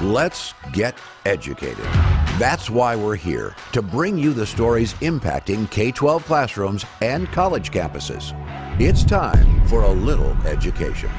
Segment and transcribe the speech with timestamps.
[0.00, 0.96] Let's get
[1.26, 1.84] educated.
[2.38, 7.72] That's why we're here to bring you the stories impacting K 12 classrooms and college
[7.72, 8.32] campuses.
[8.80, 11.10] It's time for a little education.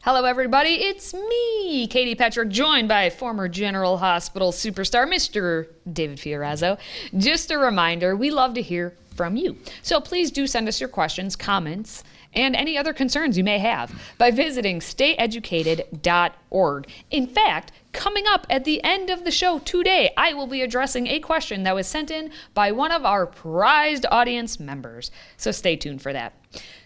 [0.00, 0.70] Hello, everybody.
[0.70, 5.68] It's me, Katie Petrick, joined by former General Hospital superstar, Mr.
[5.92, 6.80] David Fiorazzo.
[7.16, 9.58] Just a reminder, we love to hear from you.
[9.82, 12.02] So please do send us your questions, comments,
[12.34, 16.88] and any other concerns you may have by visiting stayeducated.org.
[17.10, 21.08] In fact, coming up at the end of the show today, I will be addressing
[21.08, 25.10] a question that was sent in by one of our prized audience members.
[25.36, 26.32] So stay tuned for that.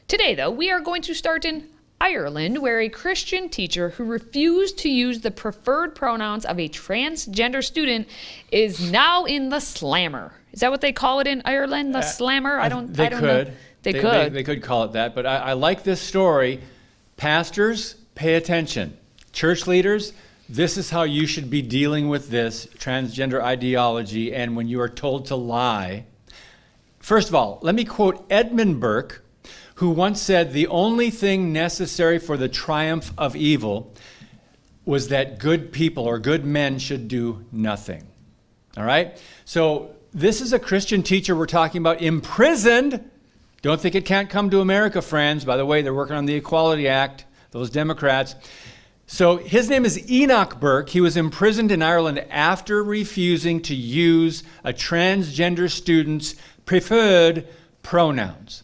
[0.08, 1.68] Today, though, we are going to start in
[2.00, 7.64] Ireland, where a Christian teacher who refused to use the preferred pronouns of a transgender
[7.64, 8.06] student
[8.52, 10.34] is now in the slammer.
[10.56, 11.94] Is that what they call it in Ireland?
[11.94, 12.58] The uh, slammer?
[12.58, 12.90] I don't.
[12.90, 13.48] They I don't could.
[13.48, 13.54] Know.
[13.82, 14.32] They, They, could.
[14.32, 16.60] they could call it that, but I, I like this story.
[17.18, 18.96] Pastors, pay attention.
[19.32, 20.14] Church leaders,
[20.48, 24.88] this is how you should be dealing with this transgender ideology and when you are
[24.88, 26.06] told to lie.
[27.00, 29.24] First of all, let me quote Edmund Burke,
[29.76, 33.94] who once said the only thing necessary for the triumph of evil
[34.86, 38.06] was that good people or good men should do nothing.
[38.76, 39.22] All right?
[39.44, 43.10] So, this is a Christian teacher we're talking about, imprisoned.
[43.60, 45.44] Don't think it can't come to America, friends.
[45.44, 48.34] By the way, they're working on the Equality Act, those Democrats.
[49.06, 50.88] So, his name is Enoch Burke.
[50.88, 57.46] He was imprisoned in Ireland after refusing to use a transgender student's preferred
[57.82, 58.62] pronouns.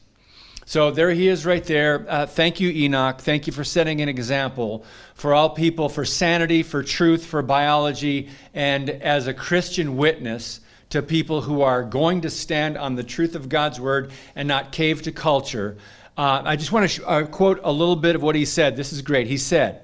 [0.64, 2.06] So there he is right there.
[2.08, 3.20] Uh, thank you, Enoch.
[3.20, 8.30] Thank you for setting an example for all people, for sanity, for truth, for biology,
[8.54, 10.60] and as a Christian witness
[10.92, 14.72] to people who are going to stand on the truth of God's word and not
[14.72, 15.78] cave to culture.
[16.18, 18.76] Uh, I just want to sh- uh, quote a little bit of what he said.
[18.76, 19.26] This is great.
[19.26, 19.82] He said,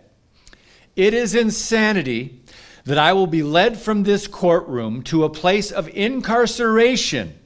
[0.97, 2.43] It is insanity
[2.85, 7.39] that I will be led from this courtroom to a place of incarceration,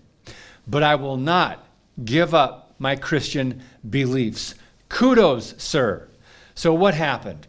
[0.67, 1.65] but I will not
[2.05, 4.57] give up my Christian beliefs.
[4.89, 6.09] Kudos, sir.
[6.57, 7.47] So, what happened?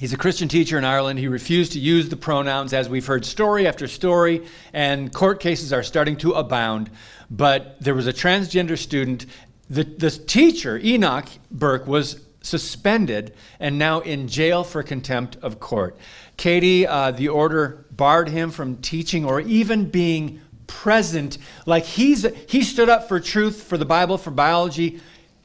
[0.00, 1.20] He's a Christian teacher in Ireland.
[1.20, 5.72] He refused to use the pronouns, as we've heard story after story, and court cases
[5.72, 6.90] are starting to abound.
[7.30, 9.26] But there was a transgender student.
[9.70, 15.96] The, the teacher, Enoch Burke, was suspended and now in jail for contempt of court.
[16.36, 21.38] Katie, uh, the order barred him from teaching or even being present.
[21.66, 25.00] Like he's he stood up for truth, for the Bible, for biology,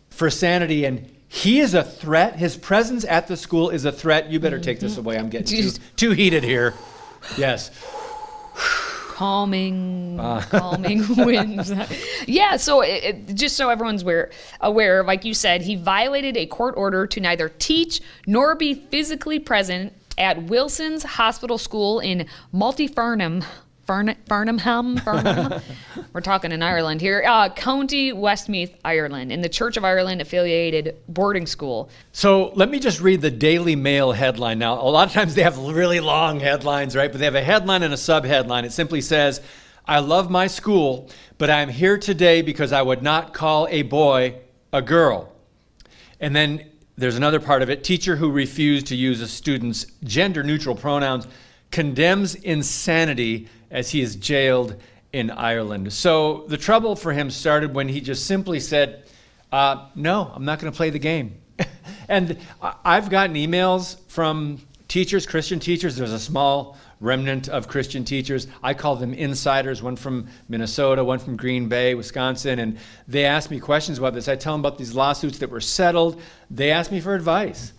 [0.10, 2.36] for sanity, and he is a threat.
[2.38, 4.32] His presence at the school is a threat.
[4.32, 5.18] You better take this away.
[5.18, 6.74] I'm getting too, too heated here.
[7.38, 7.70] Yes.
[9.10, 10.42] calming, uh.
[10.50, 11.72] calming winds.
[12.26, 12.58] yeah.
[12.58, 16.74] So it, it, just so everyone's aware, aware, like you said, he violated a court
[16.76, 23.46] order to neither teach nor be physically present at Wilson's Hospital School in Multyfarnham.
[23.90, 24.60] Farnham.
[26.14, 27.24] We're talking in Ireland here.
[27.28, 31.90] Uh, County Westmeath, Ireland, in the Church of Ireland affiliated boarding school.
[32.12, 34.60] So let me just read the Daily Mail headline.
[34.60, 37.12] Now, a lot of times they have really long headlines, right?
[37.12, 38.64] But they have a headline and a subheadline.
[38.64, 39.42] It simply says,
[39.88, 44.36] I love my school, but I'm here today because I would not call a boy
[44.72, 45.34] a girl.
[46.20, 50.44] And then there's another part of it teacher who refused to use a student's gender
[50.44, 51.28] neutral pronouns
[51.72, 54.76] condemns insanity as he is jailed
[55.14, 55.92] in Ireland.
[55.94, 59.04] So the trouble for him started when he just simply said,
[59.52, 61.36] uh, No, I'm not going to play the game.
[62.08, 65.96] and I've gotten emails from teachers, Christian teachers.
[65.96, 68.48] There's a small remnant of Christian teachers.
[68.62, 72.60] I call them insiders, one from Minnesota, one from Green Bay, Wisconsin.
[72.60, 72.78] And
[73.08, 74.28] they ask me questions about this.
[74.28, 76.22] I tell them about these lawsuits that were settled.
[76.52, 77.74] They ask me for advice.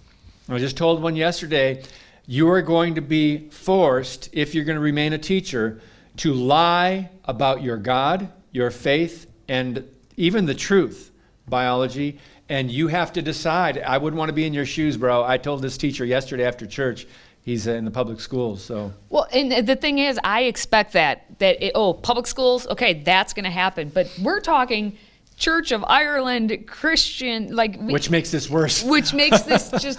[0.49, 1.85] I just told one yesterday
[2.31, 5.81] you are going to be forced, if you're going to remain a teacher,
[6.17, 9.85] to lie about your God, your faith, and
[10.17, 11.11] even the truth,
[11.49, 12.21] biology.
[12.49, 13.79] And you have to decide.
[13.79, 15.25] I wouldn't want to be in your shoes, bro.
[15.25, 17.09] I told this teacher yesterday after church,
[17.43, 18.63] he's in the public schools.
[18.63, 23.03] So Well, and the thing is, I expect that that it, oh, public schools, okay,
[23.03, 23.89] that's going to happen.
[23.89, 24.97] But we're talking
[25.41, 28.85] Church of Ireland Christian, like we, which makes this worse.
[28.85, 29.99] which makes this just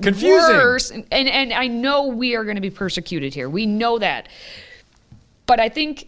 [0.00, 0.56] Confusing.
[0.56, 0.90] worse.
[0.90, 3.48] And, and and I know we are going to be persecuted here.
[3.48, 4.28] We know that.
[5.46, 6.06] But I think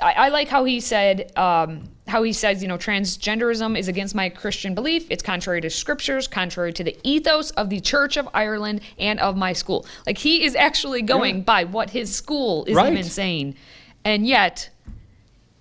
[0.00, 4.14] I, I like how he said um, how he says you know transgenderism is against
[4.14, 5.06] my Christian belief.
[5.10, 9.36] It's contrary to scriptures, contrary to the ethos of the Church of Ireland and of
[9.36, 9.86] my school.
[10.06, 11.42] Like he is actually going Yeah.
[11.42, 12.92] by what his school is Right.
[12.92, 13.56] even saying,
[14.04, 14.68] and yet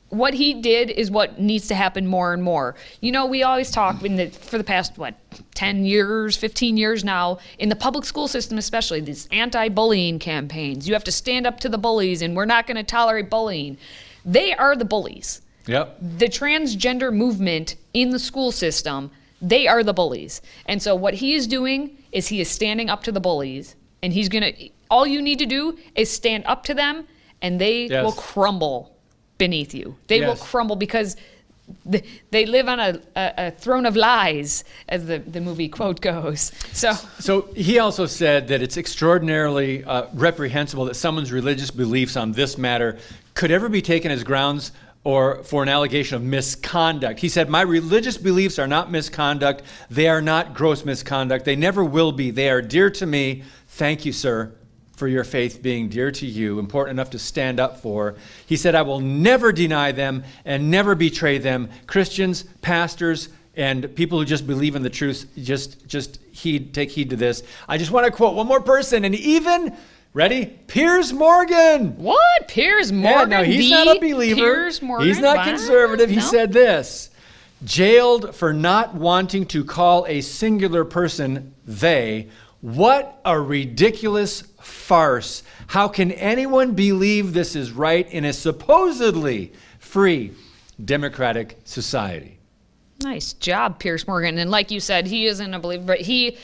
[0.10, 2.76] what he did is what needs to happen more and more.
[3.02, 5.16] You know, we always talk in the, for the past what
[5.56, 10.88] 10 years, 15 years now in the public school system especially these anti-bullying campaigns.
[10.88, 13.78] You have to stand up to the bullies and we're not going to tolerate bullying.
[14.24, 15.42] They are the bullies.
[15.68, 15.98] Yep.
[16.20, 19.10] The transgender movement in the school system,
[19.42, 20.42] they are the bullies.
[20.68, 24.14] And so what he is doing is he is standing up to the bullies and
[24.14, 27.08] he's going to all you need to do is stand up to them
[27.42, 28.04] and they Yes.
[28.04, 28.95] will crumble
[29.38, 29.96] beneath you.
[30.08, 31.18] They will crumble because
[31.90, 36.02] th- they live on a, a, a throne of lies, as the, the movie quote
[36.02, 36.52] goes.
[36.72, 42.32] So, So he also said that it's extraordinarily uh, reprehensible that someone's religious beliefs on
[42.32, 42.98] this matter
[43.34, 44.72] could ever be taken as grounds
[45.04, 47.20] or for an allegation of misconduct.
[47.20, 49.62] He said, My religious beliefs are not misconduct.
[49.90, 51.46] They are not gross misconduct.
[51.46, 52.32] They never will be.
[52.32, 53.44] They are dear to me.
[53.68, 54.52] Thank you, sir,
[54.96, 58.16] for your faith being dear to you, important enough to stand up for.
[58.46, 61.70] He said, I will never deny them and never betray them.
[61.86, 67.10] Christians, pastors, and people who just believe in the truth, just just heed, take heed
[67.12, 67.44] to this.
[67.70, 69.76] I just want to quote one more person, and even
[70.14, 71.96] ready, Piers Morgan.
[71.98, 72.48] what?
[72.48, 73.32] Piers Morgan?
[73.32, 74.36] Yeah, no, he's not a believer.
[74.42, 75.08] Piers Morgan?
[75.08, 75.46] He's not Wow.
[75.46, 76.10] conservative.
[76.10, 76.22] He No?
[76.22, 77.10] said this
[77.64, 82.28] jailed for not wanting to call a singular person they.
[82.62, 85.44] What a ridiculous farce.
[85.68, 90.34] How can anyone believe this is right in a supposedly free
[90.84, 92.40] democratic society?
[93.02, 94.38] Nice job, Piers Morgan.
[94.38, 96.38] And like you said, he isn't a believer, but he,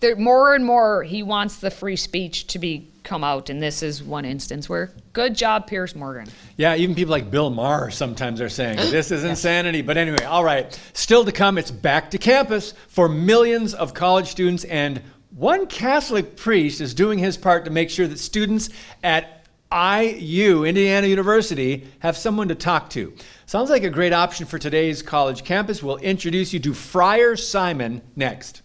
[0.00, 3.50] there, more and more, he wants the free speech to be come out.
[3.50, 6.26] And this is one instance where, good job, Piers Morgan.
[6.56, 9.82] Yeah, even people like Bill Maher sometimes are saying this is insanity.
[9.82, 10.78] But anyway, all right.
[10.94, 15.00] Still to come, it's back to campus for millions of college students, and
[15.34, 18.68] one Catholic priest is doing his part to make sure that students
[19.02, 23.14] at IU, Indiana University, have someone to talk to.
[23.46, 25.82] Sounds like a great option for today's college campus.
[25.82, 28.60] We'll introduce you to Friar Simon next.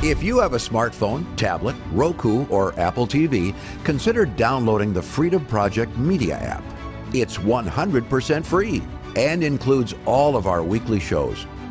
[0.00, 3.54] If you have a smartphone, tablet, Roku, or Apple TV,
[3.84, 6.64] consider downloading the Freedom Project Media app.
[7.12, 8.82] It's 100% free
[9.16, 11.46] and includes all of our weekly shows,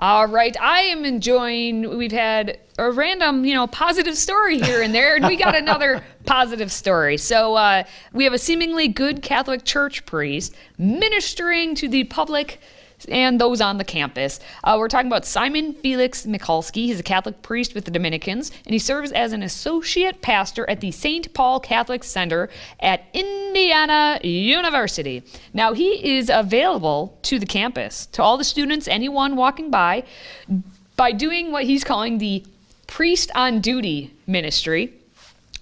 [0.00, 1.98] All right, I am enjoying.
[1.98, 6.04] We've had a random, you know, positive story here and there, and we got another
[6.24, 7.16] positive story.
[7.16, 12.60] So uh, we have a seemingly good Catholic church priest ministering to the public
[13.06, 14.40] and those on the campus.
[14.64, 16.86] Uh, we're talking about Simon Felix Michalski.
[16.86, 20.80] He's a Catholic priest with the Dominicans, and he serves as an associate pastor at
[20.80, 21.32] the St.
[21.34, 22.48] Paul Catholic Center
[22.80, 25.22] at Indiana University.
[25.52, 30.04] Now, he is available to the campus, to all the students, anyone walking by,
[30.96, 32.44] by doing what he's calling the
[32.86, 34.97] priest on duty ministry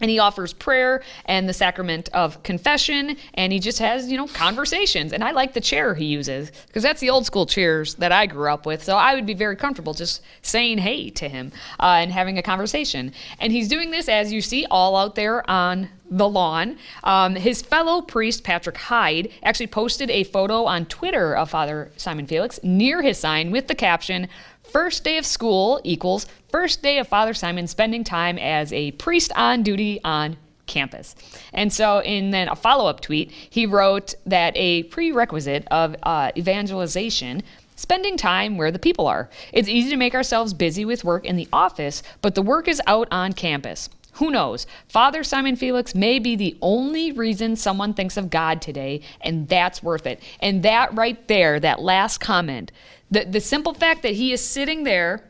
[0.01, 4.27] and he offers prayer and the sacrament of confession and he just has you know
[4.29, 5.13] conversations.
[5.13, 8.27] And i like the chair he uses because that's the old school chairs that i
[8.27, 8.83] grew up with.
[8.83, 12.43] So i would be very comfortable just saying hey to him uh, and having a
[12.43, 13.13] conversation.
[13.41, 16.77] And he's doing this as you see all out there on the lawn.
[17.05, 22.27] Um, his fellow priest, Patrick Hyde, actually posted a photo on Twitter of Father Simon
[22.27, 24.29] Felix near his sign with the caption,
[24.71, 29.33] First day of school equals first day of Father Simon spending time as a priest
[29.37, 31.15] on duty on campus.
[31.53, 36.33] And so, in then a follow up tweet, he wrote that a prerequisite of uh,
[36.37, 37.43] evangelization
[37.77, 39.29] spending time where the people are.
[39.53, 42.81] It's easy to make ourselves busy with work in the office, but the work is
[42.87, 43.89] out on campus.
[44.17, 44.67] Who knows?
[44.89, 49.83] Father Simon Felix may be the only reason someone thinks of God today, and that's
[49.83, 50.21] worth it.
[50.41, 52.73] And that right there, that last comment,
[53.11, 55.23] the, the simple fact that he is sitting there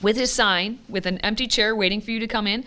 [0.00, 2.64] with his sign, with an empty chair waiting for you to come in,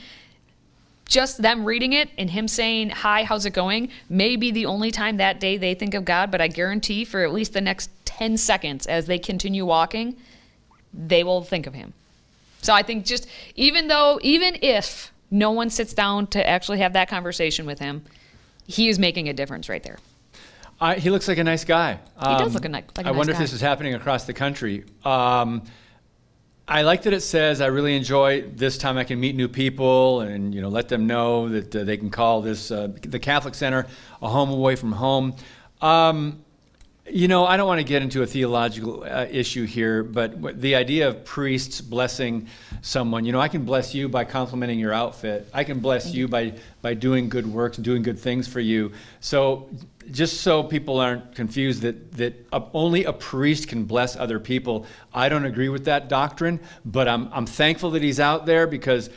[1.05, 3.89] just them reading it and him saying, Hi, how's it going?
[4.09, 7.23] may be the only time that day they think of God, but I guarantee for
[7.23, 10.17] at least the next 10 seconds as they continue walking,
[10.93, 11.93] they will think of him.
[12.61, 16.93] So I think just even though, even if no one sits down to actually have
[16.93, 18.03] that conversation with him,
[18.67, 19.97] he is making a difference right there.
[20.81, 21.99] I, he looks like a nice guy.
[22.19, 23.37] He does look a like a I nice wonder guy.
[23.37, 24.85] if this is happening across the country.
[25.03, 25.63] Um,
[26.67, 30.21] I like that it says I really enjoy this time I can meet new people
[30.21, 33.55] and you know let them know that uh, they can call this uh, the Catholic
[33.55, 33.87] Center
[34.21, 35.35] a home away from home.
[35.81, 36.43] Um,
[37.11, 40.75] you know, I don't want to get into a theological uh, issue here, but the
[40.75, 42.47] idea of priests blessing
[42.81, 45.49] someone, you know, I can bless you by complimenting your outfit.
[45.53, 48.91] I can bless you by by doing good works doing good things for you.
[49.19, 49.69] So
[50.11, 55.29] just so people aren't confused that, that only a priest can bless other people, I
[55.29, 59.09] don't agree with that doctrine, but I'm, I'm thankful that he's out there because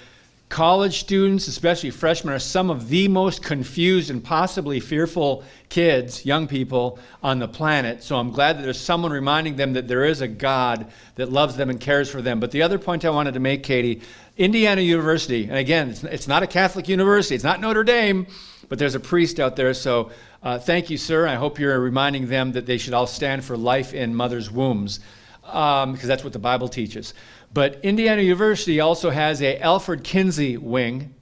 [0.52, 6.47] college students, especially freshmen, are some of the most confused and possibly fearful kids, young
[6.47, 8.02] people on the planet.
[8.02, 11.56] So I'm glad that there's someone reminding them that there is a God that loves
[11.56, 12.38] them and cares for them.
[12.38, 14.02] But the other point I wanted to make, Katie,
[14.37, 18.26] Indiana University, and again, it's, it's not a Catholic university, it's not Notre Dame,
[18.68, 19.73] but there's a priest out there.
[19.73, 20.11] So
[20.42, 21.26] uh, thank you, sir.
[21.26, 25.00] I hope you're reminding them that they should all stand for life in mothers' wombs,
[25.47, 27.14] um, because that's what the Bible teaches.
[27.54, 31.14] But Indiana University also has a Alfred Kinsey wing.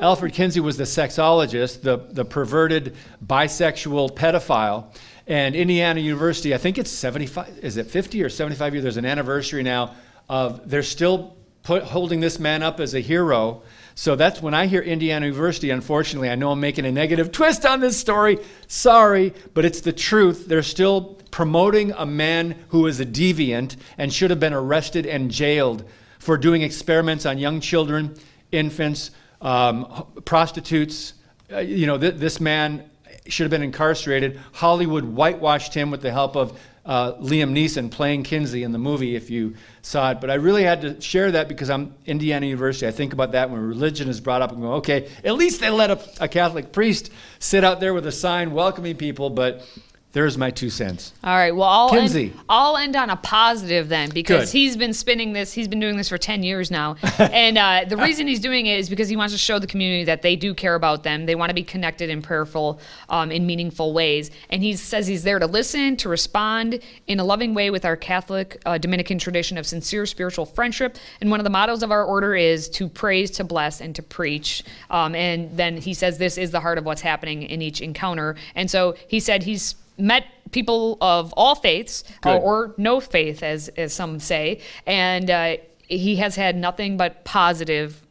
[0.00, 4.94] Alfred Kinsey was the sexologist, the, the perverted bisexual pedophile.
[5.26, 8.82] And Indiana University, I think it's 75, is it 50 or 75 years?
[8.82, 9.94] There's an anniversary now
[10.28, 13.62] of, they're still put, holding this man up as a hero
[14.00, 17.66] so that's when I hear Indiana University, unfortunately, I know I'm making a negative twist
[17.66, 18.38] on this story.
[18.66, 20.46] Sorry, but it's the truth.
[20.46, 25.30] They're still promoting a man who is a deviant and should have been arrested and
[25.30, 25.84] jailed
[26.18, 28.14] for doing experiments on young children,
[28.50, 29.10] infants,
[29.42, 31.12] um, prostitutes.
[31.52, 32.88] Uh, you know, th- this man
[33.26, 34.40] should have been incarcerated.
[34.52, 39.14] Hollywood whitewashed him with the help of uh, Liam Neeson playing Kinsey in the movie,
[39.14, 40.20] if you saw it.
[40.20, 42.86] But I really had to share that because I'm Indiana University.
[42.86, 45.70] I think about that when religion is brought up and go, okay, at least they
[45.70, 49.66] let a, a Catholic priest sit out there with a sign welcoming people, but
[50.12, 51.12] there's my two cents.
[51.22, 51.54] All right.
[51.54, 54.58] Well, I'll end, I'll end on a positive then because Good.
[54.58, 55.52] he's been spinning this.
[55.52, 58.78] He's been doing this for ten years now, and uh, the reason he's doing it
[58.80, 61.26] is because he wants to show the community that they do care about them.
[61.26, 64.32] They want to be connected and prayerful um, in meaningful ways.
[64.48, 67.96] And he says he's there to listen, to respond in a loving way with our
[67.96, 70.96] Catholic uh, Dominican tradition of sincere spiritual friendship.
[71.20, 74.02] And one of the mottos of our order is to praise, to bless, and to
[74.02, 74.64] preach.
[74.90, 78.34] Um, and then he says this is the heart of what's happening in each encounter.
[78.56, 83.68] And so he said he's met people of all faiths or, or, no faith, as
[83.76, 88.02] as some say, and uh, he has had nothing but positive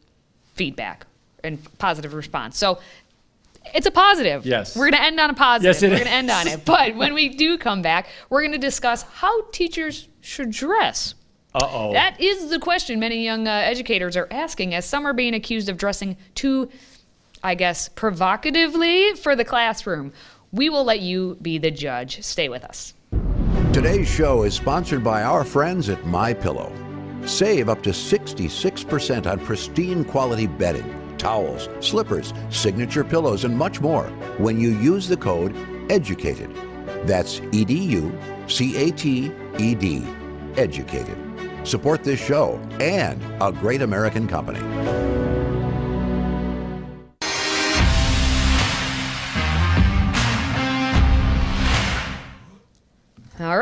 [0.54, 1.06] feedback
[1.42, 2.58] and positive response.
[2.58, 2.78] So
[3.74, 4.46] it's a positive.
[4.46, 4.76] Yes.
[4.76, 5.74] We're going to end on a positive.
[5.74, 6.64] Yes, it we're going to end on it.
[6.64, 11.14] But when we do come back, we're going to discuss how teachers should dress.
[11.54, 11.92] Uh oh.
[11.92, 15.68] That is the question many young uh, educators are asking, as some are being accused
[15.68, 16.70] of dressing too,
[17.42, 20.12] I guess, provocatively for the classroom.
[20.52, 22.22] We will let you be the judge.
[22.22, 22.94] Stay with us.
[23.72, 26.72] Today's show is sponsored by our friends at My Pillow.
[27.24, 34.04] Save up to 66% on pristine quality bedding, towels, slippers, signature pillows, and much more
[34.38, 35.54] when you use the code
[35.88, 37.06] EDUCATED.
[37.06, 40.04] That's E D U C A T E D.
[40.56, 41.16] Educated.
[41.62, 44.60] Support this show and a great American company.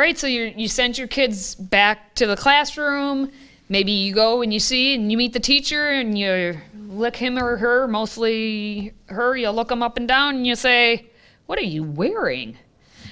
[0.09, 3.31] Right, so you you sent your kids back to the classroom.
[3.69, 6.57] Maybe you go and you see and you meet the teacher and you
[6.89, 11.11] look him or her, mostly her, you look them up and down and you say,
[11.45, 12.57] "What are you wearing?"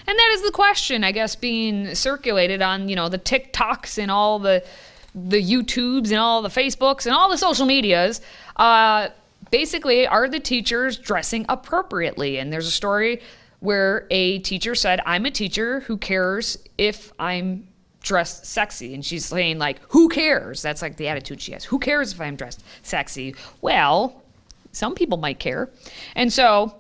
[0.09, 4.11] And that is the question, I guess, being circulated on, you know, the TikToks and
[4.11, 4.65] all the
[5.15, 8.23] the YouTubes and all the Facebooks and all the social medias.
[8.57, 9.09] Uh,
[9.51, 12.39] basically, are the teachers dressing appropriately?
[12.39, 13.21] And there's a story
[13.67, 17.67] where a teacher said, I'm a teacher who cares if I'm
[18.01, 18.95] dressed sexy.
[18.95, 20.63] And she's saying, like, who cares?
[20.63, 21.65] That's like the attitude she has.
[21.65, 23.35] Who cares if I'm dressed sexy?
[23.61, 24.23] Well,
[24.71, 25.69] some people might care.
[26.15, 26.77] And so,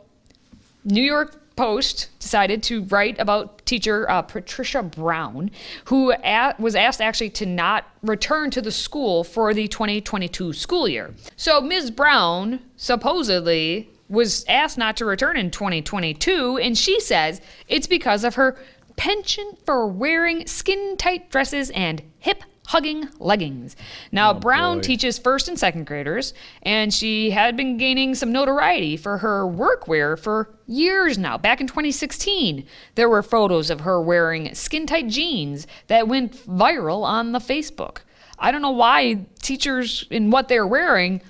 [0.85, 5.51] New York Post decided to write about teacher uh, Patricia Brown,
[5.87, 10.87] who at, was asked actually to not return to the school for the 2022 school
[10.87, 11.15] year.
[11.35, 11.91] So Ms.
[11.91, 18.37] Brown supposedly was asked not to return in 2022, and she says it's because of
[18.37, 18.57] her
[18.97, 23.77] penchant for wearing skin tight dresses and hip hugging leggings.
[24.11, 24.83] Now, oh, Brown boy.
[24.83, 30.19] teaches first and second graders, and she had been gaining some notoriety for her workwear
[30.19, 31.39] for years now.
[31.39, 37.05] Back in 2016, there were photos of her wearing skin tight jeans that went viral
[37.05, 37.99] on the Facebook.
[38.39, 41.23] I don't know why teachers in what they're wearing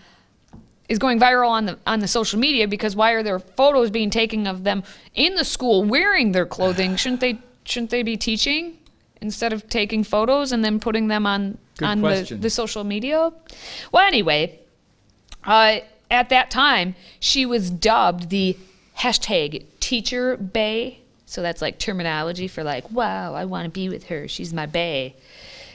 [0.88, 4.10] is going viral on the on the social media because why are there photos being
[4.10, 4.82] taken of them
[5.14, 6.96] in the school wearing their clothing?
[7.06, 8.78] Shouldn't they shouldn't they be teaching
[9.20, 13.32] instead of taking photos and then putting them on Good on the, the social media.
[13.92, 14.60] Well, anyway,
[15.44, 18.56] uh, at that time, she was dubbed the
[18.98, 20.98] hashtag teacher bae.
[21.26, 24.28] So that's like terminology for like, wow, I want to be with her.
[24.28, 25.14] She's my bae.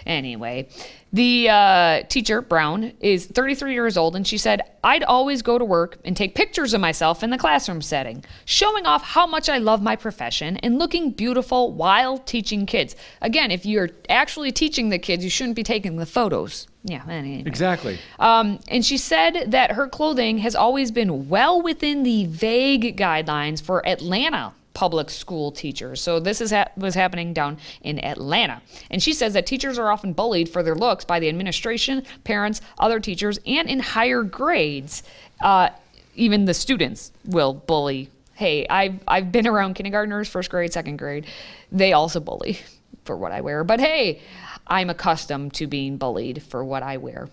[0.05, 0.69] Anyway,
[1.13, 5.65] the uh, teacher, Brown, is 33 years old, and she said, I'd always go to
[5.65, 9.57] work and take pictures of myself in the classroom setting, showing off how much I
[9.57, 12.95] love my profession and looking beautiful while teaching kids.
[13.21, 16.67] Again, if you're actually teaching the kids, you shouldn't be taking the photos.
[16.83, 17.43] Yeah, anyway.
[17.45, 17.99] Exactly.
[18.17, 23.61] Um, and she said that her clothing has always been well within the vague guidelines
[23.61, 26.01] for Atlanta public school teachers.
[26.01, 28.61] So this is ha- was happening down in Atlanta.
[28.89, 32.61] And she says that teachers are often bullied for their looks by the administration, parents,
[32.79, 35.03] other teachers, and in higher grades,
[35.41, 35.69] uh,
[36.15, 38.09] even the students will bully.
[38.35, 41.25] Hey, I've I've been around kindergartners, first grade, second grade.
[41.71, 42.59] They also bully
[43.05, 43.63] for what I wear.
[43.63, 44.21] But hey,
[44.67, 47.29] I'm accustomed to being bullied for what I wear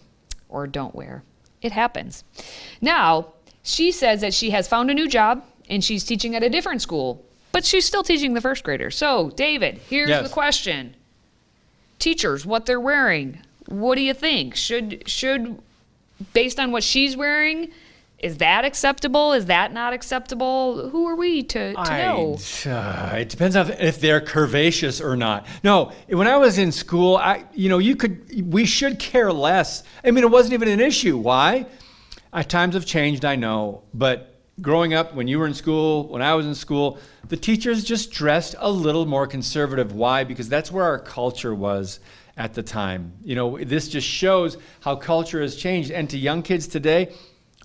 [0.49, 1.23] or don't wear.
[1.63, 2.25] It happens.
[2.81, 6.49] Now, she says that she has found a new job and she's teaching at a
[6.49, 7.25] different school,
[7.59, 8.95] but she's still teaching the first graders.
[8.97, 10.23] So, David, here's Yes.
[10.23, 10.95] the question.
[11.99, 13.41] Teachers, what they're wearing.
[13.67, 14.55] What do you think?
[14.55, 15.59] Should should
[16.33, 17.71] based on what she's wearing,
[18.21, 19.33] is that acceptable?
[19.33, 20.89] Is that not acceptable?
[20.91, 22.39] Who are we to, to know?
[22.65, 25.45] Uh, it depends on if they're curvaceous or not.
[25.65, 29.83] No, when I was in school, I, you know, you could, we should care less.
[30.05, 31.17] I mean, it wasn't even an issue.
[31.19, 31.67] Why?
[32.33, 36.23] Uh, times have changed, I know, but growing up, when you were in school, when
[36.23, 36.99] I was in school,
[37.29, 39.93] the teachers just dressed a little more conservative.
[39.93, 40.25] Why?
[40.25, 42.01] Because that's where our culture was
[42.37, 43.13] at the time.
[43.23, 45.91] You know, this just shows how culture has changed.
[45.91, 47.13] And to young kids today,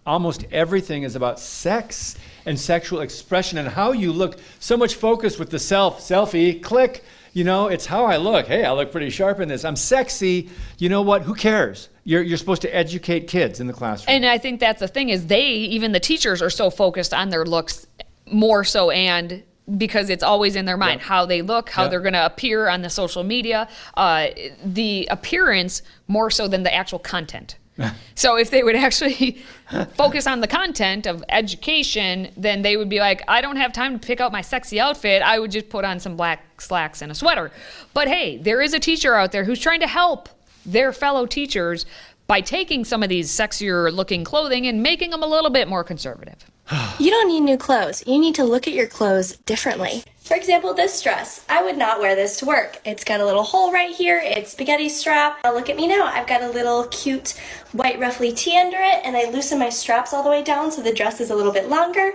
[0.05, 4.37] almost everything is about sex and sexual expression and how you look.
[4.59, 7.03] So much focus with the self, selfie, click.
[7.33, 8.47] You know, it's how I look.
[8.47, 9.65] Hey, I look pretty sharp in this.
[9.65, 10.49] I'm sexy.
[10.77, 11.23] You know what?
[11.23, 11.89] Who cares?
[12.05, 14.15] You're, you're supposed to educate kids in the classroom.
[14.15, 17.29] And I think that's the thing is they even the teachers are so focused on
[17.29, 17.87] their looks
[18.29, 19.43] more so and
[19.77, 21.07] because it's always in their mind Yep.
[21.07, 21.91] how they look, how Yep.
[21.91, 24.27] they're going to appear on the social media, uh,
[24.65, 27.55] the appearance more so than the actual content.
[28.15, 29.41] so if they would actually
[29.95, 33.97] focus on the content of education, then they would be like, I don't have time
[33.97, 35.21] to pick out my sexy outfit.
[35.21, 37.49] I would just put on some black slacks and a sweater.
[37.93, 40.27] But hey, there is a teacher out there who's trying to help
[40.65, 41.85] their fellow teachers
[42.27, 45.83] by taking some of these sexier looking clothing and making them a little bit more
[45.83, 46.45] conservative.
[46.99, 48.03] You don't need new clothes.
[48.07, 50.03] You need to look at your clothes differently.
[50.23, 51.43] For example, this dress.
[51.49, 52.79] I would not wear this to work.
[52.85, 54.21] It's got a little hole right here.
[54.23, 55.39] It's spaghetti strap.
[55.43, 56.05] Now look at me now.
[56.05, 57.39] I've got a little cute
[57.73, 60.81] white ruffly tee under it, and I loosen my straps all the way down so
[60.81, 62.13] the dress is a little bit longer.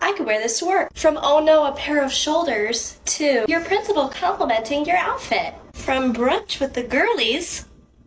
[0.00, 0.92] I could wear this to work.
[0.94, 5.54] From oh no, a pair of shoulders to your principal complimenting your outfit.
[5.74, 7.66] From brunch with the girlies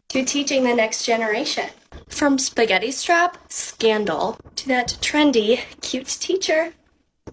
[0.10, 1.70] to teaching the next generation.
[2.08, 6.74] From spaghetti strap, scandal, to that trendy, cute teacher.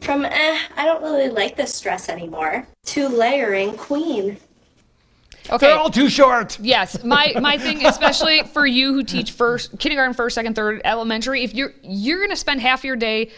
[0.01, 4.39] From eh, I don't really like this dress anymore, to layering queen.
[5.51, 5.67] Okay.
[5.67, 6.59] They're all too short.
[6.59, 11.45] Yes, my my thing, especially for you who teach first kindergarten, first, second, third, elementary.
[11.45, 13.31] If you're you're gonna spend half your day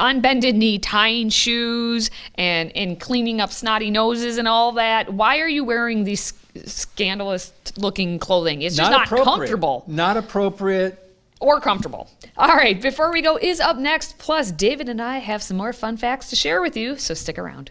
[0.00, 5.38] on bended knee tying shoes and and cleaning up snotty noses and all that, why
[5.38, 6.32] are you wearing these
[6.64, 8.62] scandalous looking clothing?
[8.62, 9.24] It's just not, appropriate.
[9.24, 10.98] comfortable Not appropriate.
[11.40, 12.08] or comfortable.
[12.36, 14.18] All right, before we go, is up next.
[14.18, 17.38] Plus, David and I have some more fun facts to share with you, so stick
[17.38, 17.70] around.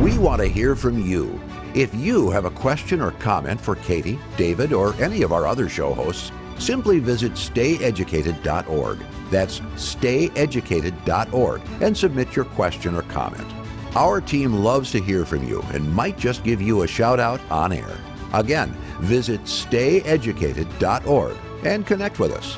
[0.00, 1.40] We want to hear from you.
[1.74, 5.68] If you have a question or comment for Katie, David, or any of our other
[5.68, 8.98] show hosts, simply visit stayeducated.org.
[9.30, 13.46] That's stayeducated.org and submit your question or comment.
[13.96, 17.40] Our team loves to hear from you and might just give you a shout out
[17.50, 17.98] on air.
[18.32, 22.56] Again, visit stayeducated.org and connect with us.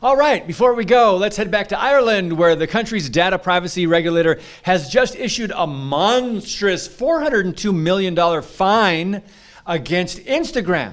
[0.00, 3.88] All right, before we go, let's head back to Ireland, where the country's data privacy
[3.88, 9.22] regulator has just issued a monstrous $402 million fine
[9.66, 10.92] against Instagram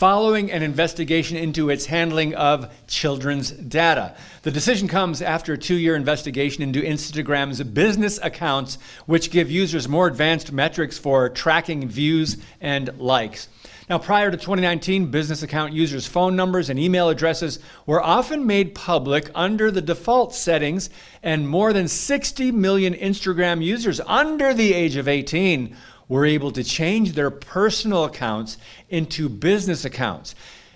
[0.00, 4.16] following an investigation into its handling of children's data.
[4.44, 9.90] The decision comes after a two year investigation into Instagram's business accounts, which give users
[9.90, 13.48] more advanced metrics for tracking views and likes.
[13.90, 18.74] Now, prior to 2019, business account users' phone numbers and email addresses were often made
[18.74, 20.88] public under the default settings,
[21.22, 25.76] and more than 60 million Instagram users under the age of 18
[26.10, 28.58] were able to change their personal accounts
[28.90, 30.34] into business accounts.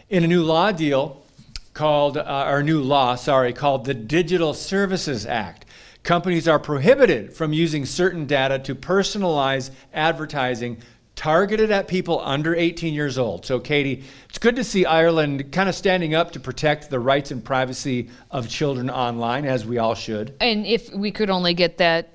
[0.08, 1.22] In a new law deal
[1.74, 5.66] called, uh, or new law, sorry, called the Digital Services Act,
[6.04, 10.76] Companies are prohibited from using certain data to personalize advertising
[11.16, 13.46] targeted at people under 18 years old.
[13.46, 17.30] So, Katie, it's good to see Ireland kind of standing up to protect the rights
[17.30, 20.36] and privacy of children online, as we all should.
[20.40, 22.13] And if we could only get that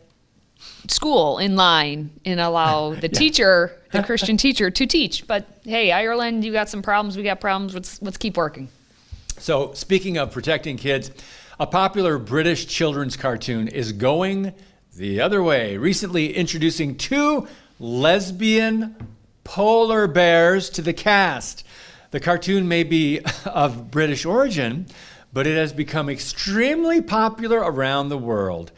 [0.87, 5.27] school in line and allow the teacher, the Christian teacher, to teach.
[5.27, 7.17] But hey, Ireland, you got some problems.
[7.17, 7.73] We got problems.
[7.73, 8.69] Let's let's keep working.
[9.37, 11.11] So, speaking of protecting kids,
[11.59, 14.53] a popular British children's cartoon is going
[14.95, 17.47] the other way, recently introducing two
[17.79, 18.95] lesbian
[19.45, 21.65] polar bears to the cast.
[22.11, 24.87] The cartoon may be of British origin,
[25.31, 28.71] but it has become extremely popular around the world.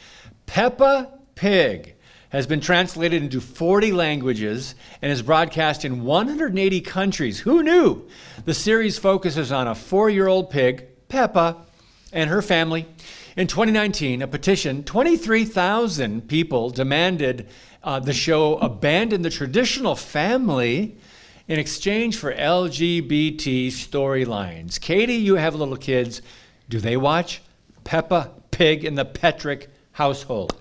[0.45, 1.09] Peppa
[1.41, 1.95] Pig
[2.29, 7.39] has been translated into 40 languages and is broadcast in 180 countries.
[7.39, 8.07] Who knew?
[8.45, 11.65] The series focuses on a four year old pig, Peppa,
[12.13, 12.85] and her family.
[13.35, 17.49] In 2019, a petition, 23,000 people demanded
[17.83, 20.95] uh, the show abandon the traditional family
[21.47, 24.79] in exchange for LGBT storylines.
[24.79, 26.21] Katie, you have little kids.
[26.69, 27.41] Do they watch
[27.83, 30.60] Peppa Pig in the Petrick household?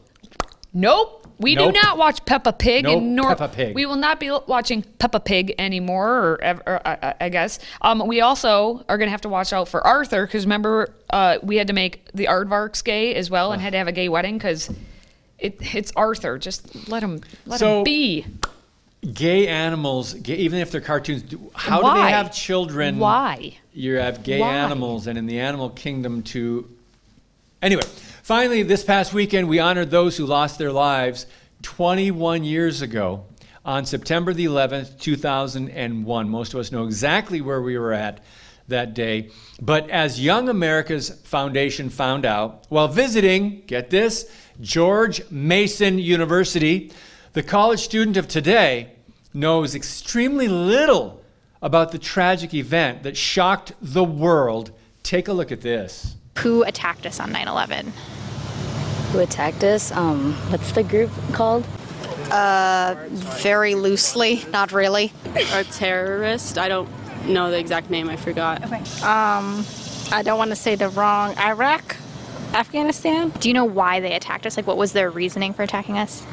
[0.72, 1.16] Nope.
[1.38, 1.72] We Nope.
[1.74, 3.74] do not watch Peppa Pig, Nope, and nor Peppa Pig.
[3.74, 6.38] we will not be watching Peppa Pig anymore.
[6.42, 9.52] Or, or I- I, I guess um, we also are going to have to watch
[9.54, 13.52] out for Arthur because remember uh, we had to make the aardvarks gay as well
[13.52, 14.70] and had to have a gay wedding because
[15.38, 16.36] it, it's Arthur.
[16.38, 18.26] Just let him let So- him be.
[19.14, 22.98] Gay animals, gay, even if they're cartoons, do- how do they have children?
[22.98, 23.56] Why?
[23.72, 24.52] You have gay Why?
[24.56, 26.68] animals, and in the animal kingdom, too.
[27.62, 27.80] Anyway,
[28.30, 31.26] finally, this past weekend, we honored those who lost their lives
[31.62, 33.24] 21 years ago
[33.64, 36.28] on September the 11th, 2001.
[36.28, 38.22] Most of us know exactly where we were at
[38.68, 39.30] that day.
[39.60, 46.92] But as Young America's Foundation found out while visiting, get this, George Mason University,
[47.32, 48.92] the college student of today
[49.34, 51.20] knows extremely little
[51.62, 54.70] about the tragic event that shocked the world.
[55.02, 56.14] Take a look at this.
[56.38, 57.92] Who attacked us on 9 11?
[59.12, 59.92] Who attacked us.
[59.92, 61.66] Um, what's the group called?
[62.30, 65.12] Uh, Very loosely, not really.
[65.52, 66.58] a terrorist.
[66.58, 66.88] I don't
[67.26, 68.08] know the exact name.
[68.08, 68.64] I forgot.
[68.64, 68.76] Okay.
[69.02, 69.64] Um,
[70.12, 71.96] I don't want to say the wrong Iraq,
[72.54, 73.30] Afghanistan.
[73.40, 74.56] Do you know why they attacked us?
[74.56, 76.24] Like, what was their reasoning for attacking us?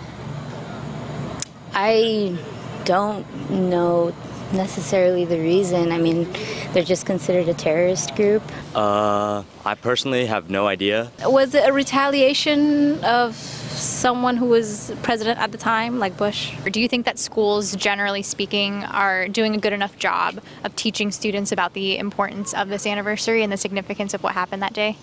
[1.74, 2.38] I
[2.86, 4.14] don't know
[4.54, 5.92] necessarily the reason.
[5.92, 6.32] I mean,
[6.74, 8.44] they're just considered a terrorist group.
[8.76, 11.12] Uh, I personally have no idea.
[11.24, 16.54] Was it a retaliation of someone who was president at the time, like Bush?
[16.66, 20.76] Or do you think that schools, generally speaking, are doing a good enough job of
[20.76, 24.74] teaching students about the importance of this anniversary and the significance of what happened that
[24.74, 24.98] day?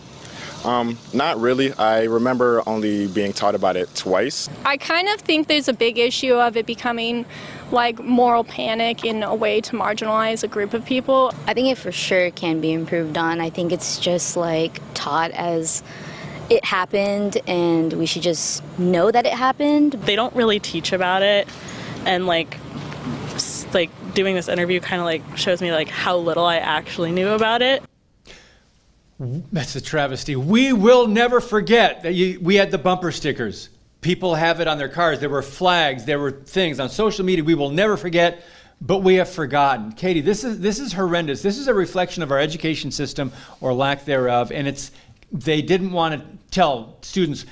[0.65, 1.73] Um, not really.
[1.75, 4.49] I remember only being taught about it twice.
[4.65, 7.27] I kind of think there's a big issue of it becoming
[7.71, 11.33] like moral panic in a way to marginalize a group of people.
[11.47, 13.41] I think it for sure can be improved on.
[13.41, 15.83] I think it's just like taught as
[16.51, 19.93] it happened and we should just know that it happened.
[19.93, 21.49] They don't really teach about it,
[22.05, 22.59] and like,
[23.73, 27.29] like doing this interview kind of like shows me like how little I actually knew
[27.29, 27.83] about it.
[29.19, 30.35] That's a travesty.
[30.37, 33.69] We will never forget that you, we had the bumper stickers.
[34.01, 35.21] People have it on their cars.
[35.21, 36.05] There were flags.
[36.05, 37.45] There were things on social media.
[37.45, 38.45] We will never forget,
[38.81, 39.93] but we have forgotten.
[39.93, 41.43] Katie, this is this is horrendous.
[41.43, 44.91] This is a reflection of our education system or lack thereof, and it's
[45.33, 47.47] they didn't want to tell students.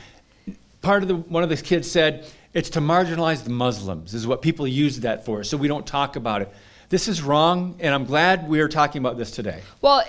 [0.83, 4.15] Part of the one of the kids said it's to marginalize the Muslims.
[4.15, 6.53] Is what people use that for, so we don't talk about it.
[6.91, 9.63] This is wrong, and I'm glad we are talking about this today.
[9.81, 10.05] Well,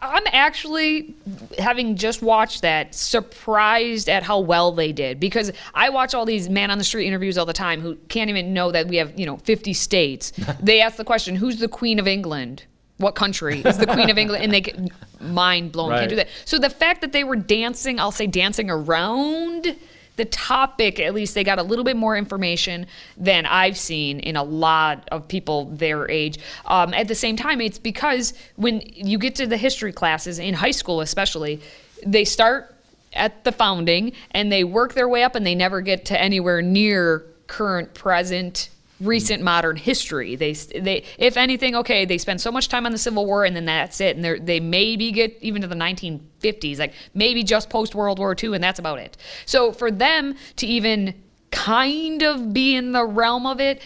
[0.00, 1.14] I'm actually,
[1.58, 6.48] having just watched that, surprised at how well they did because I watch all these
[6.48, 9.18] man on the street interviews all the time who can't even know that we have,
[9.18, 10.32] you know, 50 states.
[10.60, 12.64] they ask the question, who's the Queen of England?
[12.98, 14.44] What country is the Queen of England?
[14.44, 14.78] And they get
[15.20, 16.28] mind blown, can't do that.
[16.44, 19.76] So the fact that they were dancing, I'll say dancing around
[20.18, 24.36] the topic, at least they got a little bit more information than I've seen in
[24.36, 26.38] a lot of people their age.
[26.66, 30.52] Um, at the same time, it's because when you get to the history classes in
[30.52, 31.60] high school, especially,
[32.04, 32.74] they start
[33.14, 36.60] at the founding and they work their way up and they never get to anywhere
[36.60, 38.68] near current, present,
[39.00, 40.36] recent modern history.
[40.36, 43.54] They, they, if anything, okay, they spend so much time on the Civil War and
[43.54, 44.16] then that's it.
[44.16, 48.34] And they they maybe get even to the 1950s, like maybe just post World War
[48.40, 49.16] II, and that's about it.
[49.46, 51.14] So for them to even
[51.50, 53.80] kind of be in the realm of it,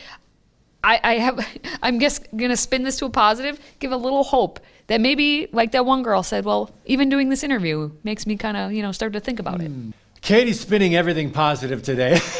[0.85, 1.47] I, I have,
[1.83, 5.73] I'm just gonna spin this to a positive, give a little hope that maybe, like
[5.73, 8.93] that one girl said, well, even doing this interview makes me kind of, you know,
[8.93, 9.69] start to think about it.
[9.69, 9.91] Hmm.
[10.21, 12.21] Katie's spinning everything positive today.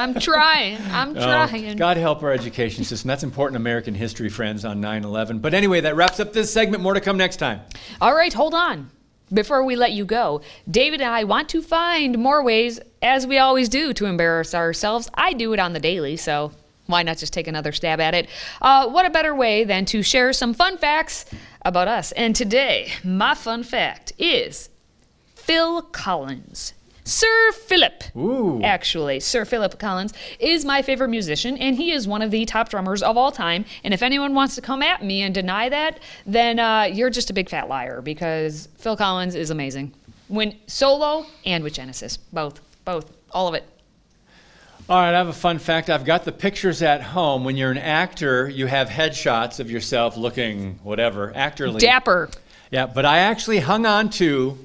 [0.00, 0.78] I'm trying.
[0.90, 1.76] I'm Oh, trying.
[1.76, 3.08] God help our education system.
[3.08, 5.38] That's important American history, friends, on 9 11.
[5.40, 6.82] But anyway, that wraps up this segment.
[6.82, 7.60] More to come next time.
[8.00, 8.90] All right, hold on.
[9.32, 13.38] Before we let you go, David and I want to find more ways, as we
[13.38, 15.08] always do, to embarrass ourselves.
[15.14, 16.50] I do it on the daily, so
[16.86, 18.28] why not just take another stab at it?
[18.60, 21.26] Uh, what a better way than to share some fun facts
[21.64, 22.10] about us?
[22.12, 24.68] And today, my fun fact is
[25.36, 26.74] Phil Collins.
[27.10, 28.04] Sir Philip,
[28.62, 32.68] actually, Sir Philip Collins is my favorite musician, and he is one of the top
[32.68, 33.64] drummers of all time.
[33.82, 37.28] And if anyone wants to come at me and deny that, then uh, you're just
[37.28, 39.92] a big fat liar because Phil Collins is amazing.
[40.28, 43.64] When solo and with Genesis, both, both, all of it.
[44.88, 45.90] All right, I have a fun fact.
[45.90, 47.42] I've got the pictures at home.
[47.42, 51.80] When you're an actor, you have headshots of yourself looking whatever, actorly.
[51.80, 52.30] Dapper.
[52.70, 54.56] Yeah, but I actually hung on to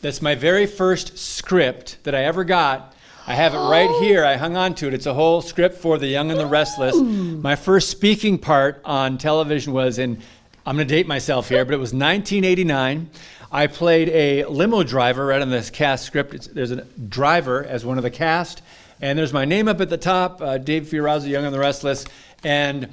[0.00, 2.94] that's my very first script that I ever got.
[3.26, 4.24] I have it right here.
[4.24, 4.94] I hung on to it.
[4.94, 6.96] It's a whole script for The Young and the Restless.
[6.96, 10.22] My first speaking part on television was in,
[10.64, 13.10] I'm going to date myself here, but it was 1989.
[13.50, 16.34] I played a limo driver right on this cast script.
[16.34, 18.62] It's, there's a driver as one of the cast,
[19.00, 22.04] and there's my name up at the top, uh, Dave Fiorazzo, Young and the Restless.
[22.44, 22.88] And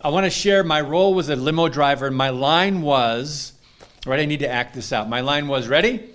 [0.00, 3.52] I want to share my role was a limo driver, and my line was,
[4.06, 5.08] right, I need to act this out.
[5.08, 6.08] My line was, ready?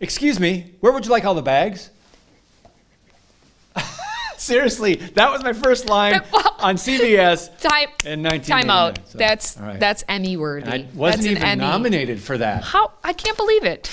[0.00, 1.90] Excuse me, where would you like all the bags?
[4.36, 6.14] Seriously, that was my first line
[6.58, 8.46] on CBS Time, in 1989.
[8.62, 8.98] time out.
[9.08, 9.78] So, that's right.
[9.80, 10.68] that's Emmy worthy.
[10.68, 11.60] I wasn't that's even Emmy.
[11.60, 12.64] nominated for that.
[12.64, 12.92] How?
[13.02, 13.90] I can't believe it.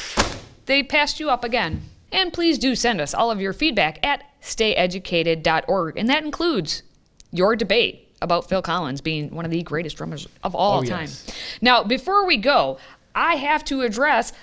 [0.65, 1.83] They passed you up again.
[2.11, 5.97] And please do send us all of your feedback at stayeducated.org.
[5.97, 6.83] And that includes
[7.31, 11.01] your debate about Phil Collins being one of the greatest drummers of all Oh, time.
[11.03, 11.25] yes.
[11.61, 12.77] Now, before we go,
[13.15, 14.33] I have to address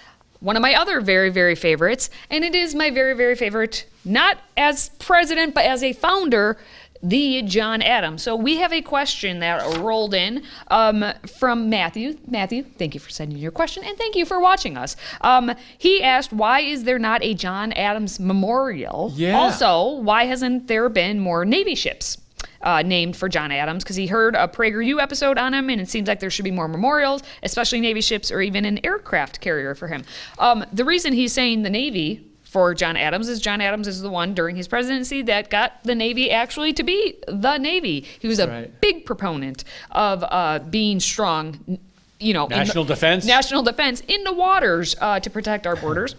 [0.41, 4.39] one of my other very, very favorites, and it is my very, very favorite, not
[4.57, 6.57] as president, but as a founder,
[7.03, 8.23] the John Adams.
[8.23, 11.05] So we have a question that rolled in um,
[11.39, 12.19] from Matthew.
[12.27, 14.97] Matthew, thank you for sending your question, and thank you for watching us.
[15.21, 19.13] Um, he asked, why is there not a John Adams memorial?
[19.15, 19.37] Yeah.
[19.37, 22.19] Also, why hasn't there been more Navy ships?
[22.63, 25.89] Uh, named for John Adams because he heard a PragerU episode on him, and it
[25.89, 29.75] seems like there should be more memorials, especially Navy ships or even an aircraft carrier
[29.75, 30.05] for him.
[30.39, 34.09] Um, the reason he's saying the Navy for John Adams is John Adams is the
[34.09, 38.07] one during his presidency that got the Navy actually to be the Navy.
[38.19, 38.81] He was a right.
[38.81, 41.79] big proponent of uh, being strong.
[42.21, 43.25] You know, in the- National defense?
[43.25, 46.17] national defense in the waters uh, to protect our borders.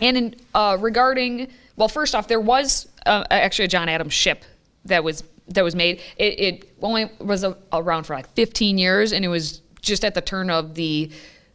[0.00, 4.44] And in, uh, regarding, well, first off, there was uh, actually a John Adams ship
[4.84, 6.00] that was that was made.
[6.16, 10.14] It, it only was a, around for like 15 years, and it was just at
[10.14, 11.10] the turn of the,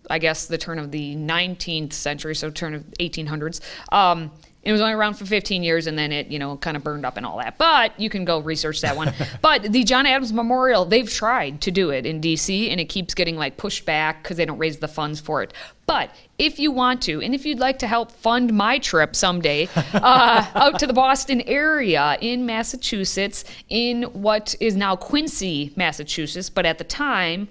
[0.10, 3.62] I guess, the turn of the 19th century, so turn of 1800s.
[3.91, 6.84] Um, it was only around for 15 years, and then it, you know, kind of
[6.84, 7.58] burned up and all that.
[7.58, 9.13] But you can go research that one.
[9.41, 13.13] but the John Adams Memorial, they've tried to do it in D.C., and it keeps
[13.13, 15.54] getting like pushed back because they don't raise the funds for it.
[15.86, 19.69] But if you want to, and if you'd like to help fund my trip someday
[19.93, 26.65] uh, out to the Boston area in Massachusetts, in what is now Quincy, Massachusetts, but
[26.65, 27.48] at the time,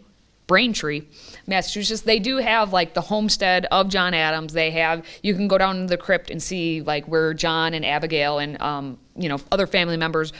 [0.48, 1.02] Braintree,
[1.46, 4.52] Massachusetts, they do have like the homestead of John Adams.
[4.52, 8.38] They have you can go down the crypt and see like where John and Abigail
[8.40, 10.32] and um, you know other family members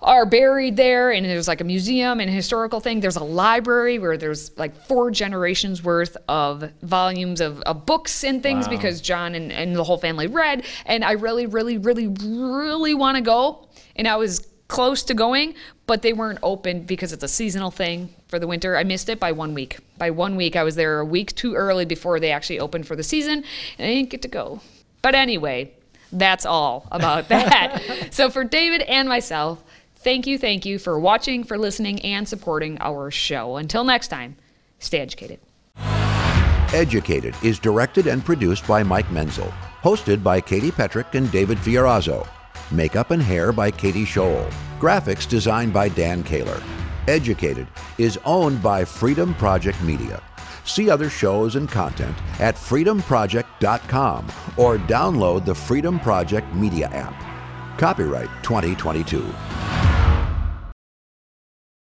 [0.00, 1.10] are buried there.
[1.10, 3.00] And there's like a museum and a historical thing.
[3.00, 8.42] There's a library where there's like four generations worth of volumes of, of books and
[8.42, 8.70] things Wow.
[8.72, 10.64] because john and, and the whole family read.
[10.86, 13.68] And i really really really really want to go.
[13.96, 15.54] And i was close to going
[15.86, 19.20] but they weren't open because it's a seasonal thing for the winter i missed it
[19.20, 22.30] by one week by one week i was there a week too early before they
[22.30, 23.44] actually opened for the season
[23.78, 24.60] and i didn't get to go
[25.02, 25.70] but anyway
[26.12, 29.62] that's all about that so for david and myself
[30.04, 33.56] Thank you, thank you for watching, for listening, and supporting our show.
[33.56, 34.36] Until next time,
[34.78, 35.40] stay educated.
[36.74, 39.50] Educated is directed and produced by Mike Menzel.
[39.82, 42.28] Hosted by Katie Petrick and David Fiorazzo.
[42.70, 44.50] Makeup and hair by Katie Scholl.
[44.78, 46.62] Graphics designed by Dan Kaler.
[47.08, 47.66] Educated
[47.98, 50.22] is owned by Freedom Project Media.
[50.64, 57.14] See other shows and content at freedomproject.com or download the Freedom Project Media app.
[57.78, 59.24] Copyright 2022.